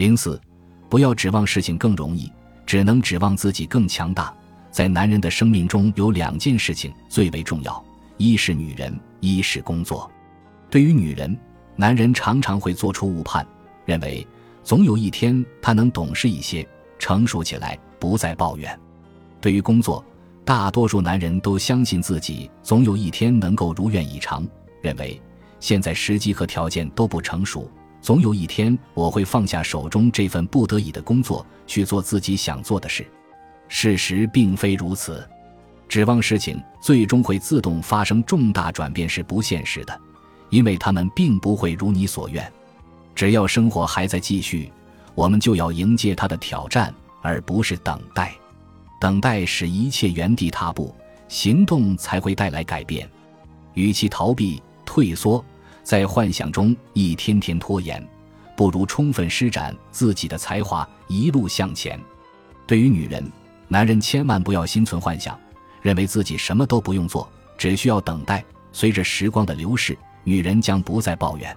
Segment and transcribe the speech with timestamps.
[0.00, 0.40] 零四，
[0.88, 2.32] 不要指望事情更容易，
[2.64, 4.34] 只能指望自己更强大。
[4.70, 7.84] 在男人的生命中有两件事情最为重要：
[8.16, 10.10] 一是女人，一是工作。
[10.70, 11.38] 对于女人，
[11.76, 13.46] 男人常常会做出误判，
[13.84, 14.26] 认为
[14.64, 16.66] 总有一天他能懂事一些，
[16.98, 18.80] 成熟起来，不再抱怨。
[19.38, 20.02] 对于工作，
[20.46, 24.48] 大多数男人都相信自己总有一天能够如愿以偿，
[24.80, 25.20] 认为
[25.58, 27.70] 现在时机和条件都不成熟，
[28.02, 33.06] 总有一天我会放下手中这份不得已的工作，去做自己想做的事。
[33.68, 35.28] 事实并非如此，
[35.88, 40.00] 指望事情最终会自动发生重大转变是不现实的，
[40.48, 42.50] 因为他们并不会如你所愿。
[43.14, 44.72] 只要生活还在继续，
[45.14, 48.34] 我们就要迎接它的挑战，而不是等待。
[49.00, 50.94] 等待使一切原地踏步，
[51.28, 53.08] 行动才会带来改变。
[53.74, 55.44] 与其逃避、退缩，
[55.82, 58.06] 在幻想中一天天拖延，
[58.56, 62.00] 不如充分施展自己的才华，一路向前。
[62.66, 63.24] 对于女人。
[63.72, 65.38] 男人千万不要心存幻想，
[65.80, 68.44] 认为自己什么都不用做，只需要等待。
[68.72, 71.56] 随着时光的流逝，女人将不再抱怨。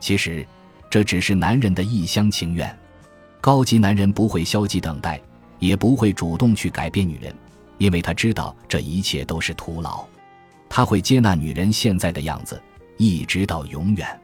[0.00, 0.46] 其实，
[0.88, 2.74] 这只是男人的一厢情愿。
[3.38, 5.20] 高级男人不会消极等待，
[5.58, 7.34] 也不会主动去改变女人，
[7.76, 10.02] 因为他知道这一切都是徒劳。
[10.70, 12.58] 他会接纳女人现在的样子，
[13.02, 14.20] 一直到永远。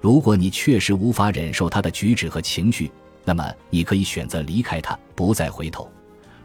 [0.00, 2.88] 如果你确实无法忍受她的举止和情绪，
[3.24, 5.90] 那么你可以选择离开她，不再回头。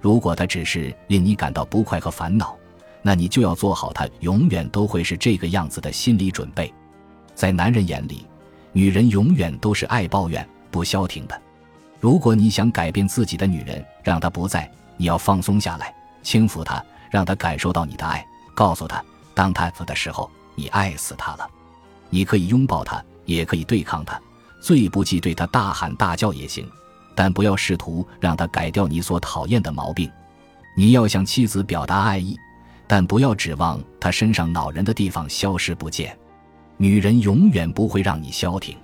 [0.01, 2.57] 如果他只是令你感到不快和烦恼，
[3.03, 6.73] 那你就要做好他永远都会是这个样子的心理准备。
[7.35, 8.25] 在男人眼里，
[8.71, 11.39] 女人永远都是爱抱怨、不消停的。
[11.99, 18.25] 如果你想改变自己的女人，让她不在，你要放松下来，轻抚她，让她感受到你的爱，
[18.55, 19.03] 告诉她，
[19.35, 21.47] 当她的时候，你爱死她了。
[22.09, 24.19] 你可以拥抱她，也可以对抗她，
[24.61, 26.69] 最不济对她大喊大叫也行。
[27.15, 30.07] 但不要试图让他改掉你所讨厌的毛病。
[30.75, 32.37] 你要向妻子表达爱意，
[32.85, 36.15] 但不要指望他身上恼人的地方消失不见。
[36.77, 38.77] 女人永远不会让你消停，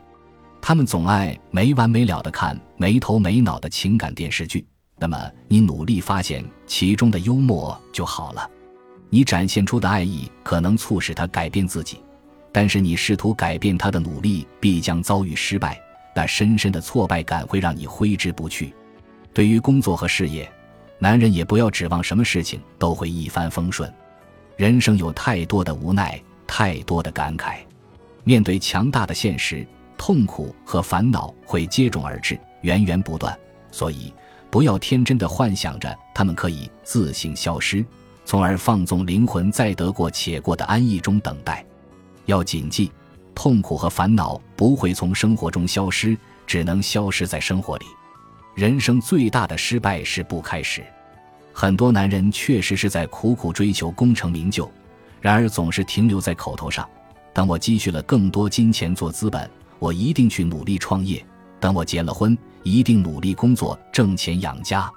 [0.60, 4.66] 她们总爱没完没了的看没头没脑的情感电视剧。
[4.98, 8.50] 那么你努力发现其中的幽默就好了。
[9.12, 12.00] 你展现出的爱意可能促使他改变自己，
[12.54, 15.78] 但是你试图改变他的努力必将遭遇失败。
[16.16, 18.72] 那深深的挫败感会让你挥之不去。
[19.34, 20.48] 对于工作和事业，
[21.00, 23.92] 男人也不要指望什么事情都会一帆风顺。
[24.56, 27.56] 人生有太多的无奈，太多的感慨。
[28.24, 29.66] 面对强大的现实，
[29.98, 33.36] 痛苦和烦恼会接踵而至，源源不断。
[33.72, 34.14] 所以，
[34.52, 37.84] 不要天真的幻想着他们可以自行消失，
[38.24, 41.66] 从而放纵灵魂在得过且过的安逸中等待。
[42.26, 42.92] 要谨记。
[43.36, 47.86] 痛苦和烦恼不会从生活中消失，只能消失在生活里。
[48.56, 50.84] 人生最大的失败是不开始。
[51.52, 54.72] 很多男人确实是在苦苦追求功成名就，
[55.20, 56.88] 然而总是停留在口头上。
[57.34, 61.18] 等我积蓄了更多金钱做资本，我一定去努力创业；
[61.60, 64.88] 等我结了婚，一定努力工作挣钱养家；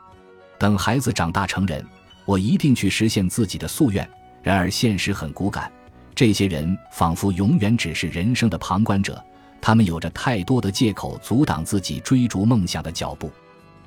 [0.59, 1.83] 等孩子长大成人，
[2.27, 4.07] 我一定去实现自己的夙愿。
[4.43, 5.73] 然而现实很骨感。
[6.17, 9.23] 这些人仿佛永远只是人生的旁观者，
[9.61, 13.31] 他们有着太多的借口阻挡自己追逐梦想的脚步。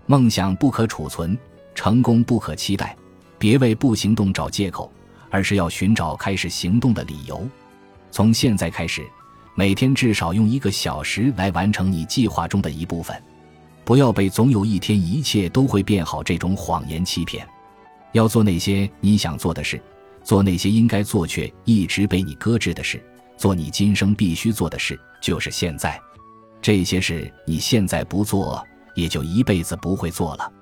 [0.05, 1.35] 梦想不可储存，
[1.73, 2.95] 成功不可期待。
[3.39, 4.91] 别为不行动找借口，
[5.31, 7.47] 而是要寻找开始行动的理由。
[8.11, 9.03] 从现在开始，
[9.55, 13.19] 每天至少用一个小时来完成你计划中的一部分。
[13.83, 17.47] 不要被“总有一天一切都会变好”这种谎言欺骗。
[18.11, 19.81] 要做那些你想做的事。
[20.29, 23.03] 做那些应该做却一直被你搁置的事，
[23.35, 25.99] 做你今生必须做的事，就是现在。
[26.61, 28.63] 这些事你现在不做，
[28.93, 30.53] 也就一辈子不会做了。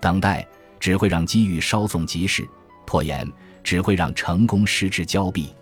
[0.00, 0.46] 等待
[0.78, 2.48] 只会让机遇稍纵即逝，
[2.86, 3.28] 拖延
[3.64, 5.52] 只会让成功失之交臂。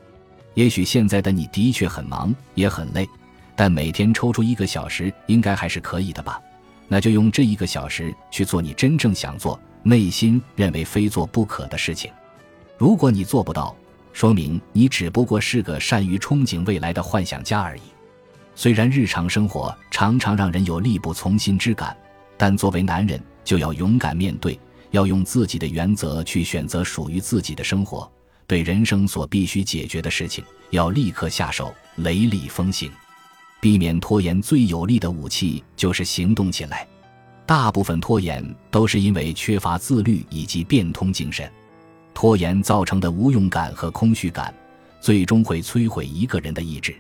[0.53, 3.09] 也许现在的你的确很忙，也很累，
[3.57, 6.39] 但每天抽出一个小时，应该还是可以的吧？
[6.89, 12.13] 那就用这一个小时去做你真正想做、内心认为非做不可的事情。
[12.79, 13.75] 如果你做不到，
[14.13, 17.83] 说明你只不过是个善于憧憬未来的幻想家而已。
[18.55, 21.97] 虽然日常生活常常让人有力不从心之感，
[22.37, 24.59] 但作为男人就要勇敢面对，
[24.91, 28.11] 要用自己的原则去选择属于自己的生活。
[28.47, 32.91] 对人生所必须解决的事情，要立刻下手，雷厉风行。
[33.59, 36.87] 避免拖延最有力的武器就是行动起来。
[37.47, 41.51] 大部分拖延都是因为缺乏自律以及变通精神。
[42.17, 44.53] 拖延造成的无用感和空虚感，
[45.03, 46.97] 最终会摧毁一个人的意志。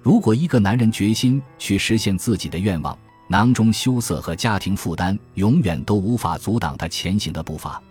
[0.00, 2.96] 如果一个男人决心去实现自己的愿望，
[3.26, 7.82] 囊中羞涩和家庭负担永远都无法阻挡他前行的步伐，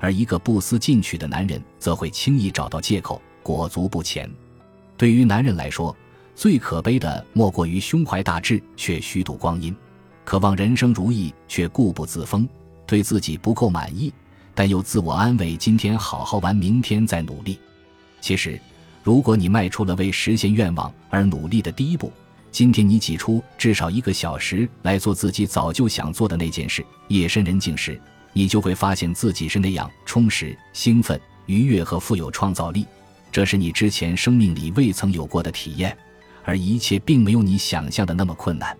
[0.00, 4.26] 而一个不思进取的男人则会轻易找到借口，裹足不前。
[4.96, 5.94] 对于男人来说，
[6.34, 9.76] 最可悲的莫过于胸怀大志却虚度光阴，
[10.24, 12.48] 渴望人生如意却固步自封，
[12.86, 14.10] 对自己不够满意，
[14.56, 17.58] 但又自我安慰今天好好玩，明天再努力。
[18.22, 18.58] 其实，
[19.02, 22.10] 如果你迈出了为实现愿望而努力的第一步，
[22.50, 28.00] 今天你挤出至少一个小时来做自己早就想做的那件事，夜深人静时，
[28.32, 32.86] 你就会发现自己是那样充实、兴奋、愉悦和富有创造力。
[33.30, 35.94] 这是你之前生命里未曾有过的体验，
[36.44, 38.74] 而一切并没有你想象的那么困难。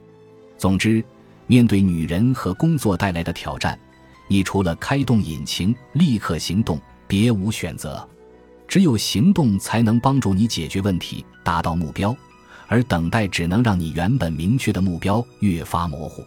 [0.56, 1.04] 总之，
[1.46, 3.78] 面对女人和工作带来的挑战，
[4.28, 8.06] 你除了开动引擎立刻行动，别无选择。
[8.68, 12.14] 只有行动才能帮助你解决问题，达到目标，
[12.66, 16.24] 而等待只能让你原本明确的目标越发模糊。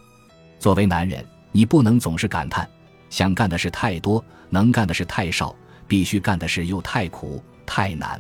[0.58, 2.68] 作为男人，你不能总是感叹
[3.10, 5.54] 想干的事太多，能干的事太少，
[5.86, 8.20] 必须干的事又太苦太难。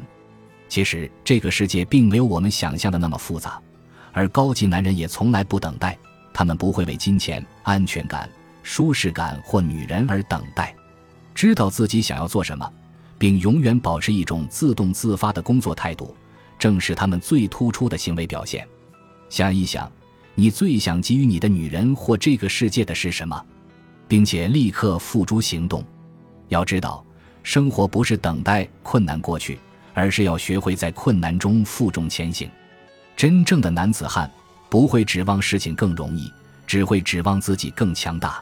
[0.68, 3.60] 其实这个世界并没有我们想象的那么复杂，
[4.12, 5.98] 而高级男人也从来不等待，
[6.34, 8.30] 他们不会为金钱、安全感、
[8.64, 10.76] 舒适感或女人而等待，
[11.34, 12.72] 知道自己想要做什么。
[13.20, 16.16] 并永远保持一种自动自发的工作态度，
[16.58, 18.66] 正是他们最突出的行为表现。
[19.30, 19.92] 想一想，
[20.36, 23.46] 你最想给予你的女人或这个世界的是什么，
[24.08, 25.84] 并且立刻付诸行动。
[26.48, 27.06] 要知道，
[27.44, 29.60] 生活不是等待困难过去，
[29.94, 32.50] 而是要学会在困难中负重前行。
[33.18, 34.32] 真正的男子汉
[34.70, 36.32] 不会指望事情更容易，
[36.66, 38.42] 只会指望自己更强大。